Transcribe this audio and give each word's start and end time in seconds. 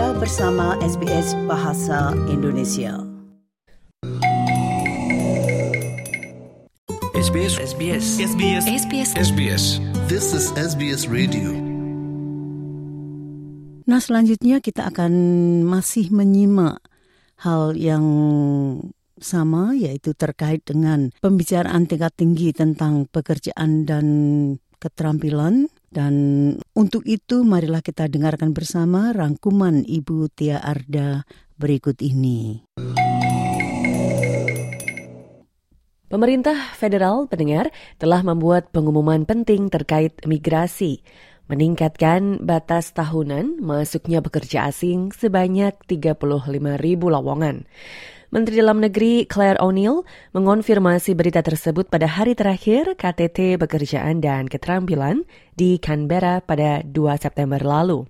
Anda 0.00 0.16
bersama 0.16 0.80
SBS 0.80 1.36
Bahasa 1.44 2.16
Indonesia. 2.32 3.04
SBS 7.12 7.60
SBS 7.60 8.04
SBS 8.16 8.64
SBS 8.64 9.10
SBS 9.12 9.64
This 10.08 10.32
is 10.32 10.56
SBS 10.56 11.04
Radio. 11.04 11.52
Nah, 13.84 14.00
selanjutnya 14.00 14.64
kita 14.64 14.88
akan 14.88 15.12
masih 15.68 16.08
menyimak 16.08 16.80
hal 17.44 17.76
yang 17.76 18.00
sama 19.20 19.76
yaitu 19.76 20.16
terkait 20.16 20.64
dengan 20.64 21.12
pembicaraan 21.20 21.84
tingkat 21.84 22.16
tinggi 22.16 22.56
tentang 22.56 23.04
pekerjaan 23.04 23.84
dan 23.84 24.06
keterampilan 24.80 25.68
dan 25.92 26.14
untuk 26.80 27.04
itu 27.04 27.44
marilah 27.44 27.84
kita 27.84 28.08
dengarkan 28.08 28.56
bersama 28.56 29.12
rangkuman 29.12 29.84
Ibu 29.84 30.32
Tia 30.32 30.64
Arda 30.64 31.28
berikut 31.60 32.00
ini. 32.00 32.64
Pemerintah 36.08 36.56
federal 36.72 37.28
pendengar 37.28 37.68
telah 38.00 38.24
membuat 38.24 38.72
pengumuman 38.72 39.28
penting 39.28 39.68
terkait 39.68 40.24
migrasi, 40.24 41.04
meningkatkan 41.52 42.40
batas 42.40 42.96
tahunan 42.96 43.60
masuknya 43.60 44.24
pekerja 44.24 44.72
asing 44.72 45.12
sebanyak 45.12 45.76
35 45.84 46.80
ribu 46.80 47.12
lowongan. 47.12 47.68
Menteri 48.30 48.62
Dalam 48.62 48.78
Negeri 48.78 49.26
Claire 49.26 49.58
O'Neill 49.58 50.06
mengonfirmasi 50.38 51.18
berita 51.18 51.42
tersebut 51.42 51.90
pada 51.90 52.06
hari 52.06 52.38
terakhir 52.38 52.94
KTT 52.94 53.58
Pekerjaan 53.58 54.22
dan 54.22 54.46
Keterampilan 54.46 55.26
di 55.58 55.82
Canberra 55.82 56.38
pada 56.38 56.86
2 56.86 56.94
September 57.18 57.58
lalu. 57.58 58.06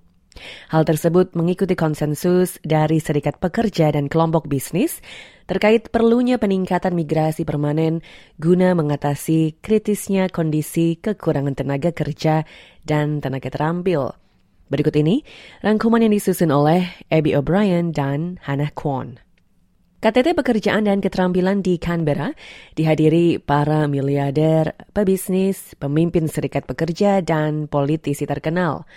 Hal 0.69 0.85
tersebut 0.85 1.33
mengikuti 1.33 1.73
konsensus 1.73 2.61
dari 2.61 3.01
serikat 3.01 3.41
pekerja 3.41 3.97
dan 3.97 4.13
kelompok 4.13 4.45
bisnis 4.45 5.01
terkait 5.49 5.89
perlunya 5.89 6.37
peningkatan 6.37 6.93
migrasi 6.93 7.49
permanen 7.49 8.05
guna 8.37 8.77
mengatasi 8.77 9.57
kritisnya 9.65 10.29
kondisi 10.29 11.01
kekurangan 11.01 11.57
tenaga 11.57 11.97
kerja 11.97 12.45
dan 12.85 13.25
tenaga 13.25 13.49
terampil. 13.49 14.13
Berikut 14.69 14.93
ini 15.01 15.25
rangkuman 15.65 16.05
yang 16.05 16.13
disusun 16.13 16.53
oleh 16.53 16.93
Abby 17.09 17.33
O'Brien 17.33 17.97
dan 17.97 18.37
Hannah 18.45 18.69
Kwon. 18.77 19.30
KTT 20.01 20.33
Pekerjaan 20.33 20.89
dan 20.89 21.05
Keterampilan 21.05 21.61
di 21.61 21.77
Canberra 21.77 22.33
dihadiri 22.73 23.37
para 23.37 23.85
miliarder, 23.85 24.73
pebisnis, 24.97 25.77
pemimpin 25.77 26.25
serikat 26.25 26.65
pekerja, 26.65 27.21
dan 27.21 27.69
politisi 27.69 28.25
terkenal. 28.25 28.89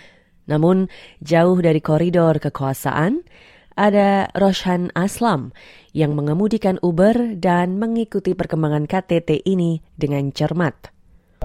Namun, 0.48 0.88
jauh 1.20 1.60
dari 1.60 1.84
koridor 1.84 2.40
kekuasaan, 2.40 3.20
ada 3.76 4.32
Roshan 4.32 4.96
Aslam 4.96 5.52
yang 5.92 6.16
mengemudikan 6.16 6.80
Uber 6.80 7.36
dan 7.36 7.76
mengikuti 7.76 8.32
perkembangan 8.32 8.88
KTT 8.88 9.44
ini 9.44 9.84
dengan 10.00 10.32
cermat. 10.32 10.93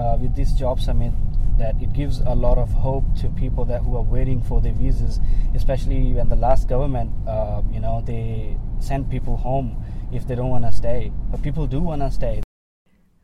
Uh, 0.00 0.16
with 0.16 0.32
this 0.32 0.56
job 0.56 0.80
summit, 0.80 1.12
that 1.60 1.76
it 1.76 1.92
gives 1.92 2.24
a 2.24 2.32
lot 2.32 2.56
of 2.56 2.72
hope 2.72 3.04
to 3.20 3.28
people 3.36 3.68
that 3.68 3.84
who 3.84 4.00
are 4.00 4.06
waiting 4.08 4.40
for 4.40 4.64
their 4.64 4.72
visas, 4.72 5.20
especially 5.52 6.16
when 6.16 6.24
the 6.32 6.40
last 6.40 6.72
government, 6.72 7.12
uh, 7.28 7.60
you 7.68 7.84
know, 7.84 8.00
they 8.08 8.56
send 8.80 9.12
people 9.12 9.36
home 9.36 9.76
if 10.08 10.24
they 10.24 10.32
don't 10.32 10.48
want 10.48 10.64
to 10.64 10.72
stay. 10.72 11.12
But 11.28 11.44
people 11.44 11.68
do 11.68 11.84
want 11.84 12.00
to 12.00 12.08
stay. 12.08 12.40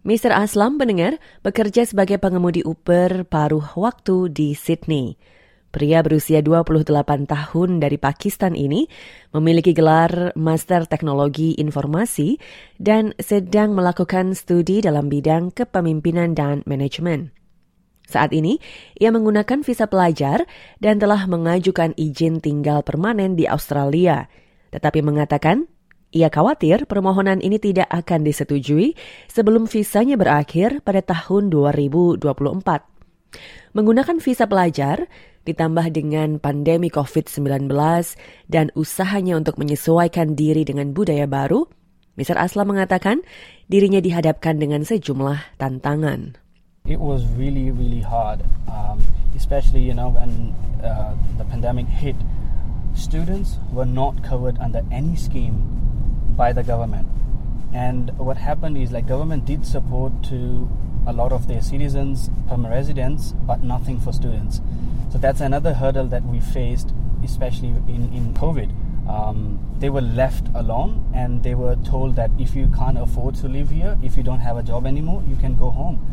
Mr. 0.05 0.37
Aslam 0.37 0.77
pendengar 0.77 1.17
bekerja 1.41 1.89
sebagai 1.89 2.21
pengemudi 2.21 2.61
Uber 2.61 3.25
paruh 3.25 3.73
waktu 3.73 4.29
di 4.29 4.53
Sydney. 4.53 5.17
Pria 5.77 6.01
berusia 6.01 6.41
28 6.41 6.89
tahun 7.29 7.85
dari 7.85 8.01
Pakistan 8.01 8.57
ini 8.57 8.89
memiliki 9.37 9.77
gelar 9.77 10.33
Master 10.33 10.89
Teknologi 10.89 11.53
Informasi 11.61 12.41
dan 12.81 13.13
sedang 13.21 13.77
melakukan 13.77 14.33
studi 14.33 14.81
dalam 14.81 15.13
bidang 15.13 15.53
kepemimpinan 15.53 16.33
dan 16.33 16.65
manajemen. 16.65 17.29
Saat 18.09 18.33
ini, 18.33 18.57
ia 18.97 19.13
menggunakan 19.13 19.61
visa 19.61 19.85
pelajar 19.85 20.49
dan 20.81 20.97
telah 20.97 21.29
mengajukan 21.29 21.93
izin 22.01 22.41
tinggal 22.41 22.81
permanen 22.81 23.37
di 23.37 23.45
Australia, 23.45 24.33
tetapi 24.73 25.05
mengatakan 25.05 25.69
ia 26.09 26.33
khawatir 26.33 26.89
permohonan 26.89 27.45
ini 27.45 27.61
tidak 27.61 27.93
akan 27.93 28.25
disetujui 28.25 28.97
sebelum 29.29 29.69
visanya 29.69 30.17
berakhir 30.17 30.81
pada 30.81 31.05
tahun 31.05 31.53
2024. 31.53 32.25
Menggunakan 33.77 34.17
visa 34.25 34.49
pelajar, 34.49 35.05
ditambah 35.47 35.95
dengan 35.95 36.43
pandemi 36.43 36.91
COVID-19 36.91 37.71
dan 38.51 38.75
usahanya 38.75 39.39
untuk 39.39 39.57
menyesuaikan 39.63 40.35
diri 40.35 40.67
dengan 40.67 40.91
budaya 40.91 41.31
baru, 41.31 41.71
Mr. 42.19 42.35
Aslam 42.35 42.75
mengatakan 42.75 43.23
dirinya 43.71 44.03
dihadapkan 44.03 44.59
dengan 44.59 44.83
sejumlah 44.83 45.57
tantangan. 45.63 46.41
It 46.87 46.99
was 46.99 47.27
really, 47.35 47.71
really 47.71 48.03
hard, 48.03 48.47
um, 48.71 49.03
especially 49.35 49.83
you 49.83 49.95
know 49.95 50.11
when 50.11 50.55
uh, 50.83 51.15
the 51.39 51.47
pandemic 51.47 51.87
hit. 51.87 52.15
Students 52.97 53.61
were 53.75 53.85
not 53.85 54.25
covered 54.25 54.57
under 54.57 54.81
any 54.89 55.21
scheme 55.21 55.61
by 56.33 56.57
the 56.57 56.65
government, 56.65 57.11
and 57.77 58.15
what 58.17 58.41
happened 58.41 58.81
is 58.81 58.89
like 58.89 59.05
government 59.05 59.45
did 59.45 59.67
support 59.69 60.15
to 60.33 60.65
a 61.07 61.13
lot 61.13 61.35
of 61.35 61.47
their 61.47 61.61
citizens, 61.61 62.31
permanent 62.49 62.73
residents, 62.73 63.35
but 63.45 63.63
nothing 63.63 64.01
for 64.01 64.15
students. 64.15 64.63
So 65.11 65.19
that's 65.19 65.41
another 65.41 65.73
hurdle 65.73 66.07
that 66.11 66.25
we 66.27 66.41
faced, 66.41 66.91
especially 67.23 67.71
in, 67.87 68.11
in 68.11 68.35
COVID. 68.35 68.71
Um, 69.07 69.63
they 69.79 69.89
were 69.89 70.03
left 70.03 70.51
alone 70.59 71.07
and 71.15 71.43
they 71.47 71.55
were 71.55 71.79
told 71.87 72.19
that 72.19 72.31
if 72.39 72.59
you 72.59 72.67
can't 72.75 72.99
afford 72.99 73.39
to 73.43 73.47
live 73.47 73.71
here, 73.71 73.95
if 74.03 74.19
you 74.19 74.27
don't 74.27 74.43
have 74.43 74.59
a 74.59 74.65
job 74.67 74.87
anymore, 74.87 75.23
you 75.31 75.39
can 75.39 75.55
go 75.55 75.71
home. 75.71 76.11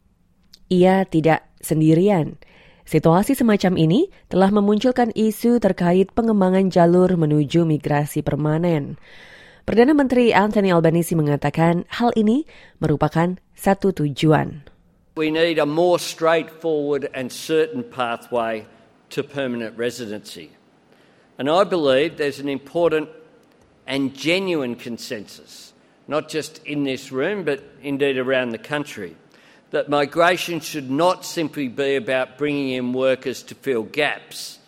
Ia 0.69 1.09
tidak 1.09 1.41
sendirian. 1.57 2.37
Situasi 2.83 3.33
semacam 3.33 3.79
ini 3.79 4.11
telah 4.27 4.51
memunculkan 4.51 5.09
isu 5.15 5.57
terkait 5.57 6.11
pengembangan 6.11 6.69
jalur 6.69 7.15
menuju 7.15 7.63
migrasi 7.63 8.21
permanen. 8.21 8.99
Perdana 9.63 9.95
Menteri 9.95 10.35
Anthony 10.35 10.75
Albanese 10.75 11.15
mengatakan 11.15 11.87
hal 11.87 12.11
ini 12.19 12.43
merupakan 12.83 13.39
satu 13.55 13.95
tujuan. 13.95 14.67
We 15.15 15.31
need 15.31 15.55
a 15.55 15.65
more 15.69 15.95
straightforward 15.95 17.07
and 17.15 17.31
certain 17.31 17.87
pathway 17.87 18.67
to 19.13 19.23
permanent 19.23 19.77
residency. 19.77 20.51
And 21.37 21.49
I 21.49 21.63
believe 21.63 22.17
there's 22.17 22.39
an 22.39 22.49
important 22.49 23.09
and 23.85 24.15
genuine 24.15 24.75
consensus, 24.75 25.73
not 26.07 26.29
just 26.29 26.63
in 26.65 26.83
this 26.83 27.11
room, 27.11 27.43
but 27.43 27.63
indeed 27.81 28.17
around 28.17 28.49
the 28.49 28.57
country, 28.57 29.15
that 29.71 29.89
migration 29.89 30.59
should 30.59 30.89
not 30.89 31.25
simply 31.25 31.67
be 31.67 31.95
about 31.95 32.37
bringing 32.37 32.69
in 32.69 32.93
workers 32.93 33.43
to 33.43 33.55
fill 33.55 33.83
gaps. 33.83 34.59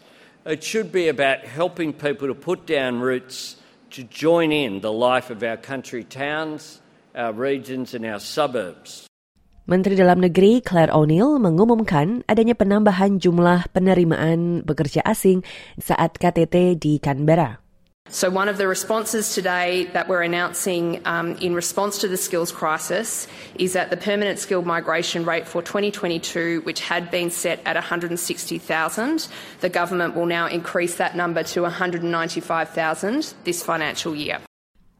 It 0.45 0.63
should 0.63 0.91
be 0.91 1.07
about 1.07 1.39
helping 1.45 1.93
people 1.93 2.27
to 2.27 2.35
put 2.35 2.65
down 2.65 2.99
roots 2.99 3.55
to 3.91 4.03
join 4.03 4.51
in 4.51 4.81
the 4.81 4.91
life 4.91 5.29
of 5.29 5.41
our 5.43 5.57
country 5.57 6.03
towns, 6.03 6.81
our 7.15 7.33
regions, 7.33 7.93
and 7.93 8.05
our 8.05 8.19
suburbs. 8.19 9.07
Menteri 9.65 9.97
Dalam 9.97 10.21
Negeri 10.21 10.61
Claire 10.61 10.93
O'Neill 10.93 11.41
mengumumkan 11.41 12.21
adanya 12.29 12.53
penambahan 12.53 13.17
jumlah 13.17 13.65
penerimaan 13.73 14.61
bekerja 14.61 15.01
asing 15.01 15.41
saat 15.81 16.21
KTT 16.21 16.77
di 16.77 17.01
Canberra. 17.01 17.57
So, 18.05 18.29
one 18.29 18.45
of 18.45 18.61
the 18.61 18.69
responses 18.69 19.33
today 19.33 19.89
that 19.97 20.05
we're 20.05 20.21
announcing 20.21 21.01
um, 21.09 21.33
in 21.41 21.57
response 21.57 21.97
to 22.05 22.07
the 22.07 22.21
skills 22.21 22.53
crisis 22.53 23.25
is 23.57 23.73
that 23.73 23.89
the 23.89 23.97
permanent 23.97 24.37
skilled 24.37 24.69
migration 24.69 25.25
rate 25.25 25.49
for 25.49 25.65
2022, 25.65 26.61
which 26.61 26.85
had 26.85 27.09
been 27.09 27.33
set 27.33 27.57
at 27.65 27.73
160,000, 27.73 28.13
the 29.65 29.69
government 29.73 30.13
will 30.13 30.29
now 30.29 30.45
increase 30.45 31.01
that 31.01 31.17
number 31.17 31.41
to 31.41 31.65
195,000 31.65 33.33
this 33.43 33.65
financial 33.65 34.13
year. 34.13 34.37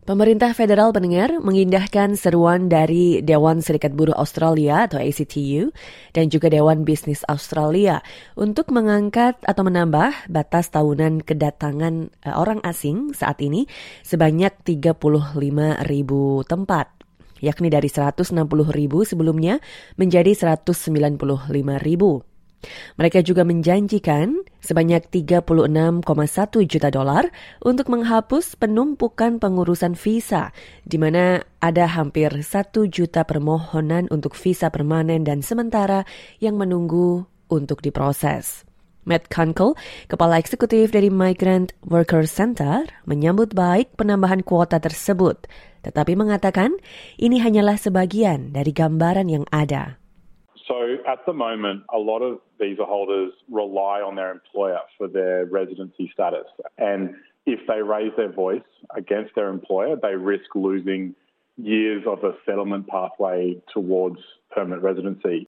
Pemerintah 0.06 0.54
federal 0.54 0.94
pendengar 0.94 1.42
mengindahkan 1.42 2.14
seruan 2.14 2.70
dari 2.70 3.26
Dewan 3.26 3.66
Serikat 3.66 3.98
Buruh 3.98 4.14
Australia 4.14 4.86
atau 4.86 5.02
ACTU 5.02 5.74
dan 6.14 6.30
juga 6.30 6.46
Dewan 6.54 6.86
Bisnis 6.86 7.26
Australia 7.26 8.06
untuk 8.38 8.70
mengangkat 8.70 9.34
atau 9.42 9.66
menambah 9.66 10.30
batas 10.30 10.70
tahunan 10.70 11.26
kedatangan 11.26 12.14
uh, 12.22 12.38
orang 12.38 12.62
asing 12.62 13.18
saat 13.18 13.42
ini 13.42 13.66
sebanyak 14.06 14.54
35 14.62 14.94
ribu 15.90 16.46
tempat 16.46 16.86
yakni 17.42 17.74
dari 17.74 17.90
160 17.90 18.38
ribu 18.78 19.10
sebelumnya 19.10 19.58
menjadi 19.98 20.38
195 20.62 21.18
ribu. 21.82 22.22
Mereka 23.02 23.26
juga 23.26 23.42
menjanjikan 23.42 24.45
sebanyak 24.66 25.06
36,1 25.14 25.46
juta 26.66 26.90
dolar 26.90 27.30
untuk 27.62 27.94
menghapus 27.94 28.58
penumpukan 28.58 29.38
pengurusan 29.38 29.94
visa, 29.94 30.50
di 30.82 30.98
mana 30.98 31.46
ada 31.62 31.86
hampir 31.86 32.34
1 32.34 32.74
juta 32.90 33.22
permohonan 33.22 34.10
untuk 34.10 34.34
visa 34.34 34.74
permanen 34.74 35.22
dan 35.22 35.46
sementara 35.46 36.10
yang 36.42 36.58
menunggu 36.58 37.30
untuk 37.48 37.86
diproses. 37.86 38.66
Matt 39.06 39.30
Kunkel, 39.30 39.78
Kepala 40.10 40.42
Eksekutif 40.42 40.90
dari 40.90 41.14
Migrant 41.14 41.78
Workers 41.86 42.34
Center, 42.34 42.90
menyambut 43.06 43.54
baik 43.54 43.94
penambahan 43.94 44.42
kuota 44.42 44.82
tersebut, 44.82 45.46
tetapi 45.86 46.18
mengatakan 46.18 46.74
ini 47.22 47.38
hanyalah 47.38 47.78
sebagian 47.78 48.50
dari 48.50 48.74
gambaran 48.74 49.30
yang 49.30 49.46
ada. 49.54 50.02
So 50.68 50.98
at 51.08 51.26
the 51.26 51.34
moment, 51.34 51.84
a 51.94 51.98
lot 51.98 52.26
of 52.26 52.40
visa 52.58 52.86
holders 52.86 53.34
rely 53.50 54.02
on 54.02 54.16
their 54.16 54.32
employer 54.32 54.80
for 54.98 55.08
their 55.08 55.46
residency 55.46 56.10
status. 56.14 56.50
And 56.78 57.14
if 57.46 57.60
they 57.68 57.82
raise 57.82 58.12
their 58.18 58.32
voice 58.32 58.66
against 58.96 59.36
their 59.36 59.50
employer, 59.50 59.96
they 59.96 60.16
risk 60.16 60.56
losing 60.56 61.14
years 61.58 62.04
of 62.08 62.24
a 62.24 62.34
settlement 62.46 62.88
pathway 62.88 63.62
towards 63.72 64.18
permanent 64.52 64.82
residency. 64.82 65.48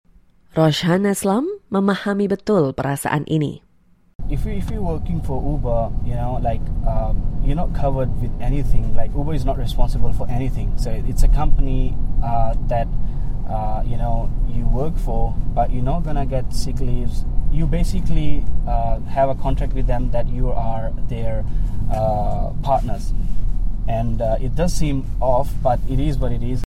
Roshan 0.58 1.06
Aslam 1.06 1.46
memahami 1.70 2.30
betul 2.30 2.74
perasaan 2.74 3.26
ini. 3.30 3.62
If 4.30 4.46
you 4.46 4.56
if 4.56 4.70
you're 4.72 4.86
working 4.86 5.20
for 5.22 5.42
Uber, 5.42 5.92
you 6.06 6.16
know, 6.16 6.40
like 6.42 6.62
um, 6.88 7.20
you're 7.44 7.60
not 7.60 7.76
covered 7.76 8.10
with 8.22 8.32
anything. 8.40 8.94
Like 8.96 9.12
Uber 9.14 9.34
is 9.34 9.46
not 9.46 9.58
responsible 9.58 10.14
for 10.14 10.30
anything. 10.30 10.72
So 10.78 10.90
it's 10.94 11.26
a 11.26 11.32
company 11.32 11.98
uh, 12.24 12.56
that 12.72 12.88
uh, 13.54 13.86
you 13.86 13.98
know 14.02 14.34
you 14.50 14.66
work 14.74 14.98
for, 14.98 15.38
but 15.54 15.70
you're 15.70 15.86
not 15.86 16.02
gonna 16.02 16.26
get 16.26 16.50
sick 16.50 16.82
leaves. 16.82 17.22
You 17.54 17.70
basically 17.70 18.42
uh, 18.66 18.98
have 19.06 19.30
a 19.30 19.38
contract 19.38 19.78
with 19.78 19.86
them 19.86 20.10
that 20.10 20.26
you 20.26 20.50
are 20.50 20.90
their 21.06 21.46
uh, 21.94 22.50
partners, 22.66 23.14
and 23.86 24.18
uh, 24.18 24.42
it 24.42 24.58
does 24.58 24.74
seem 24.74 25.06
off, 25.22 25.54
but 25.62 25.78
it 25.86 26.02
is 26.02 26.18
what 26.18 26.34
it 26.34 26.42
is. 26.42 26.66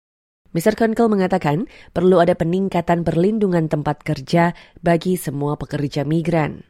Mr. 0.53 0.77
Kunkel 0.77 1.09
mengatakan 1.09 1.65
perlu 1.97 2.21
ada 2.21 2.37
peningkatan 2.37 3.09
perlindungan 3.09 3.73
tempat 3.73 4.05
kerja 4.05 4.53
bagi 4.85 5.17
semua 5.17 5.57
pekerja 5.57 6.05
migran. 6.05 6.67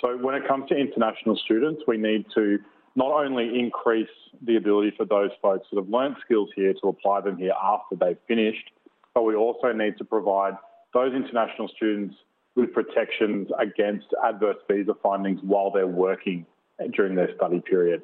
So 0.00 0.16
when 0.16 0.32
it 0.32 0.48
comes 0.48 0.64
to 0.72 0.74
international 0.78 1.36
students, 1.36 1.84
we 1.84 2.00
need 2.00 2.24
to 2.32 2.56
not 2.96 3.12
only 3.12 3.60
increase 3.60 4.08
the 4.40 4.56
ability 4.56 4.96
for 4.96 5.04
those 5.04 5.28
folks 5.44 5.68
that 5.68 5.76
have 5.76 5.92
learnt 5.92 6.16
skills 6.24 6.48
here 6.56 6.72
to 6.80 6.88
apply 6.88 7.20
them 7.20 7.36
here 7.36 7.52
after 7.52 7.92
they've 7.92 8.16
finished, 8.24 8.72
but 9.14 9.24
we 9.24 9.34
also 9.34 9.72
need 9.72 9.98
to 9.98 10.04
provide 10.04 10.54
those 10.94 11.14
international 11.14 11.68
students 11.74 12.14
with 12.56 12.74
protections 12.74 13.48
against 13.58 14.06
adverse 14.22 14.58
visa 14.66 14.94
findings 15.02 15.40
while 15.42 15.70
they're 15.70 15.86
working 15.86 16.46
during 16.96 17.14
their 17.14 17.30
study 17.36 17.60
period. 17.62 18.02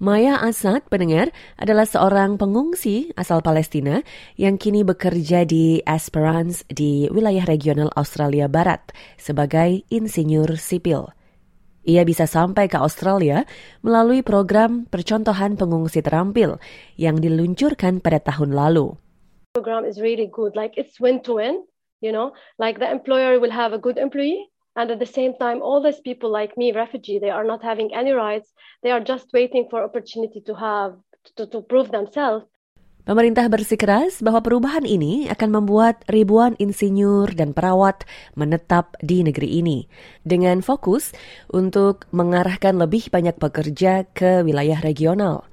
Maya 0.00 0.40
Asad, 0.40 0.88
pendengar, 0.88 1.28
adalah 1.60 1.84
seorang 1.84 2.40
pengungsi 2.40 3.12
asal 3.20 3.44
Palestina 3.44 4.00
yang 4.40 4.56
kini 4.56 4.80
bekerja 4.80 5.44
di 5.44 5.84
Esperance 5.84 6.64
di 6.72 7.04
wilayah 7.12 7.44
regional 7.44 7.92
Australia 7.92 8.48
Barat 8.48 8.96
sebagai 9.20 9.84
insinyur 9.92 10.56
sipil. 10.56 11.12
Ia 11.84 12.08
bisa 12.08 12.24
sampai 12.24 12.72
ke 12.72 12.80
Australia 12.80 13.44
melalui 13.84 14.24
program 14.24 14.88
percontohan 14.88 15.60
pengungsi 15.60 16.00
terampil 16.00 16.56
yang 16.96 17.20
diluncurkan 17.20 18.00
pada 18.00 18.24
tahun 18.24 18.56
lalu. 18.56 18.96
Program 19.54 19.84
is 19.84 20.00
really 20.00 20.30
good. 20.30 20.54
Like 20.54 20.74
it's 20.78 21.00
win 21.00 21.22
to 21.26 21.42
win, 21.42 21.66
you 22.00 22.12
know, 22.12 22.32
like 22.58 22.78
the 22.78 22.90
employer 22.90 23.40
will 23.40 23.50
have 23.50 23.72
a 23.72 23.82
good 23.82 23.98
employee. 23.98 24.46
And 24.78 24.90
at 24.90 25.02
the 25.02 25.10
same 25.10 25.34
time, 25.34 25.58
all 25.60 25.82
these 25.82 25.98
people 25.98 26.30
like 26.30 26.54
me, 26.54 26.70
refugee, 26.70 27.18
they 27.18 27.34
are 27.34 27.42
not 27.42 27.58
having 27.58 27.90
any 27.90 28.14
rights. 28.14 28.54
They 28.86 28.94
are 28.94 29.02
just 29.02 29.26
waiting 29.34 29.66
for 29.66 29.82
opportunity 29.82 30.40
to 30.46 30.54
have, 30.54 30.94
to, 31.36 31.50
to 31.50 31.66
prove 31.66 31.90
themselves. 31.90 32.46
Pemerintah 33.02 33.50
bersikeras 33.50 34.22
bahwa 34.22 34.38
perubahan 34.38 34.86
ini 34.86 35.26
akan 35.26 35.50
membuat 35.50 36.06
ribuan 36.06 36.54
insinyur 36.62 37.34
dan 37.34 37.50
perawat 37.50 38.06
menetap 38.38 38.94
di 39.02 39.26
negeri 39.26 39.58
ini 39.58 39.90
dengan 40.22 40.62
fokus 40.62 41.10
untuk 41.50 42.06
mengarahkan 42.14 42.78
lebih 42.78 43.10
banyak 43.10 43.34
pekerja 43.34 44.06
ke 44.14 44.46
wilayah 44.46 44.78
regional. 44.78 45.50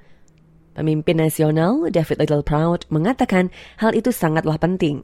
Pemimpin 0.77 1.17
nasional 1.17 1.89
David 1.89 2.21
Little 2.21 2.45
Proud 2.45 2.85
mengatakan 2.93 3.49
hal 3.81 3.97
itu 3.97 4.13
sangatlah 4.13 4.61
penting. 4.61 5.01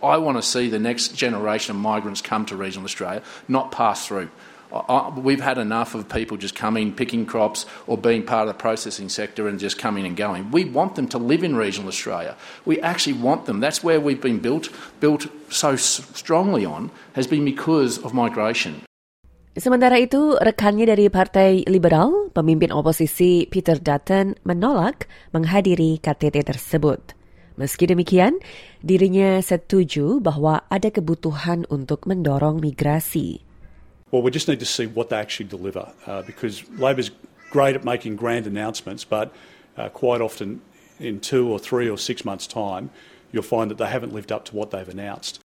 I 0.00 0.16
want 0.16 0.40
to 0.40 0.44
see 0.44 0.72
the 0.72 0.80
next 0.80 1.12
generation 1.12 1.76
of 1.76 1.80
migrants 1.80 2.24
come 2.24 2.48
to 2.48 2.56
regional 2.56 2.88
Australia, 2.88 3.20
not 3.44 3.68
pass 3.68 4.08
through. 4.08 4.32
We've 5.16 5.40
had 5.40 5.56
enough 5.56 5.94
of 5.94 6.08
people 6.08 6.36
just 6.36 6.56
coming, 6.56 6.92
picking 6.92 7.24
crops, 7.24 7.64
or 7.86 7.96
being 7.96 8.24
part 8.24 8.48
of 8.48 8.52
the 8.52 8.58
processing 8.60 9.08
sector 9.08 9.48
and 9.48 9.60
just 9.60 9.78
coming 9.78 10.04
and 10.04 10.16
going. 10.16 10.50
We 10.50 10.64
want 10.64 10.96
them 10.96 11.08
to 11.14 11.18
live 11.18 11.44
in 11.44 11.56
regional 11.56 11.88
Australia. 11.88 12.36
We 12.64 12.80
actually 12.80 13.14
want 13.14 13.46
them. 13.46 13.60
That's 13.60 13.84
where 13.84 14.00
we've 14.00 14.20
been 14.20 14.40
built, 14.40 14.68
built 15.00 15.28
so 15.48 15.76
strongly 15.76 16.66
on, 16.66 16.90
has 17.14 17.26
been 17.26 17.44
because 17.44 17.96
of 18.02 18.12
migration. 18.12 18.82
Sementara 19.56 19.96
itu, 19.96 20.36
rekannya 20.36 20.84
dari 20.84 21.08
Partai 21.08 21.64
Liberal, 21.64 22.28
pemimpin 22.36 22.68
oposisi 22.68 23.48
Peter 23.48 23.80
Dutton 23.80 24.36
menolak 24.44 25.08
menghadiri 25.32 25.96
KTT 25.96 26.44
tersebut. 26.44 27.16
Meski 27.56 27.88
demikian, 27.88 28.36
dirinya 28.84 29.40
setuju 29.40 30.20
bahwa 30.20 30.60
ada 30.68 30.92
kebutuhan 30.92 31.64
untuk 31.72 32.04
mendorong 32.04 32.60
migrasi. 32.60 33.40
Well, 34.12 34.20
we 34.20 34.28
just 34.28 34.44
need 34.44 34.60
to 34.60 34.68
see 34.68 34.84
what 34.84 35.08
they 35.08 35.16
actually 35.16 35.48
deliver 35.48 35.88
uh, 36.04 36.20
because 36.28 36.60
Labor's 36.76 37.08
great 37.48 37.72
at 37.72 37.80
making 37.80 38.20
grand 38.20 38.44
announcements, 38.44 39.08
but 39.08 39.32
uh, 39.80 39.88
quite 39.88 40.20
often 40.20 40.60
in 41.00 41.16
two 41.16 41.48
or 41.48 41.56
three 41.56 41.88
or 41.88 41.96
six 41.96 42.28
months' 42.28 42.44
time, 42.44 42.92
you'll 43.32 43.40
find 43.40 43.72
that 43.72 43.80
they 43.80 43.88
haven't 43.88 44.12
lived 44.12 44.28
up 44.28 44.44
to 44.46 44.52
what 44.52 44.68
they've 44.68 44.92
announced. 44.92 45.40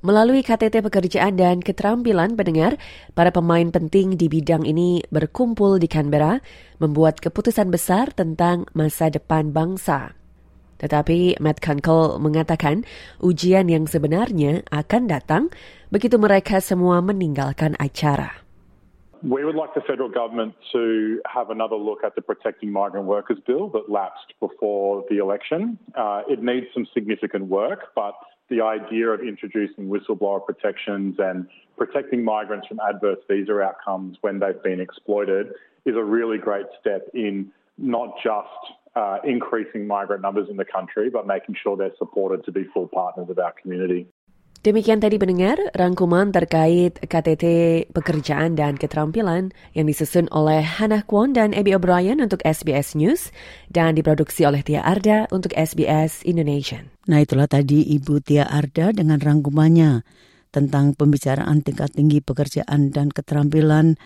Melalui 0.00 0.40
KTT 0.40 0.80
Pekerjaan 0.80 1.36
dan 1.36 1.60
Keterampilan 1.60 2.32
Pendengar, 2.32 2.80
para 3.12 3.28
pemain 3.28 3.68
penting 3.68 4.16
di 4.16 4.32
bidang 4.32 4.64
ini 4.64 5.04
berkumpul 5.12 5.76
di 5.76 5.92
Canberra 5.92 6.40
membuat 6.80 7.20
keputusan 7.20 7.68
besar 7.68 8.08
tentang 8.16 8.64
masa 8.72 9.12
depan 9.12 9.52
bangsa. 9.52 10.16
Tetapi 10.80 11.36
Matt 11.44 11.60
Kunkel 11.60 12.16
mengatakan 12.16 12.88
ujian 13.20 13.68
yang 13.68 13.84
sebenarnya 13.84 14.64
akan 14.72 15.04
datang 15.04 15.52
begitu 15.92 16.16
mereka 16.16 16.64
semua 16.64 17.04
meninggalkan 17.04 17.76
acara. 17.76 18.40
We 19.22 19.44
would 19.44 19.54
like 19.54 19.74
the 19.74 19.82
federal 19.82 20.08
government 20.08 20.54
to 20.72 21.20
have 21.26 21.50
another 21.50 21.76
look 21.76 22.04
at 22.04 22.14
the 22.14 22.22
Protecting 22.22 22.72
Migrant 22.72 23.06
Workers 23.06 23.38
Bill 23.46 23.68
that 23.70 23.90
lapsed 23.90 24.32
before 24.40 25.04
the 25.10 25.18
election. 25.18 25.78
Uh, 25.94 26.22
it 26.26 26.42
needs 26.42 26.66
some 26.72 26.86
significant 26.94 27.46
work, 27.46 27.88
but 27.94 28.14
the 28.48 28.62
idea 28.62 29.08
of 29.08 29.20
introducing 29.20 29.88
whistleblower 29.88 30.44
protections 30.44 31.16
and 31.18 31.46
protecting 31.76 32.24
migrants 32.24 32.66
from 32.66 32.80
adverse 32.80 33.18
visa 33.28 33.60
outcomes 33.60 34.16
when 34.22 34.38
they've 34.38 34.62
been 34.62 34.80
exploited 34.80 35.48
is 35.84 35.96
a 35.96 36.02
really 36.02 36.38
great 36.38 36.66
step 36.80 37.06
in 37.12 37.52
not 37.76 38.14
just 38.22 38.48
uh, 38.96 39.18
increasing 39.24 39.86
migrant 39.86 40.22
numbers 40.22 40.48
in 40.50 40.56
the 40.56 40.64
country, 40.64 41.10
but 41.10 41.26
making 41.26 41.54
sure 41.62 41.76
they're 41.76 41.94
supported 41.98 42.44
to 42.44 42.52
be 42.52 42.64
full 42.72 42.88
partners 42.88 43.28
of 43.30 43.38
our 43.38 43.52
community. 43.60 44.06
Demikian 44.60 45.00
tadi 45.00 45.16
pendengar 45.16 45.56
rangkuman 45.72 46.36
terkait 46.36 47.00
KTT 47.00 47.44
Pekerjaan 47.96 48.60
dan 48.60 48.76
Keterampilan 48.76 49.56
yang 49.72 49.88
disusun 49.88 50.28
oleh 50.28 50.60
Hannah 50.60 51.00
Kwon 51.08 51.32
dan 51.32 51.56
Abby 51.56 51.72
O'Brien 51.72 52.20
untuk 52.20 52.44
SBS 52.44 52.92
News 52.92 53.32
dan 53.72 53.96
diproduksi 53.96 54.44
oleh 54.44 54.60
Tia 54.60 54.84
Arda 54.84 55.32
untuk 55.32 55.56
SBS 55.56 56.20
Indonesia. 56.28 56.84
Nah 57.08 57.24
itulah 57.24 57.48
tadi 57.48 57.88
Ibu 57.88 58.20
Tia 58.20 58.52
Arda 58.52 58.92
dengan 58.92 59.16
rangkumannya 59.16 60.04
tentang 60.52 60.92
pembicaraan 60.92 61.64
tingkat 61.64 61.96
tinggi 61.96 62.20
pekerjaan 62.20 62.92
dan 62.92 63.08
keterampilan 63.08 63.96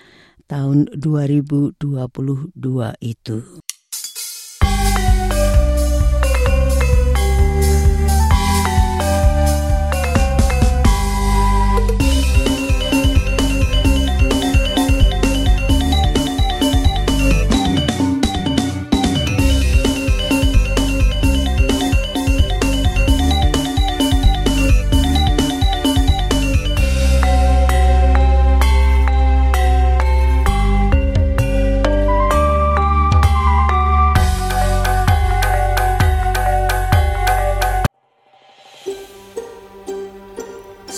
tahun 0.46 0.86
2022 0.94 1.82
itu. 3.02 3.63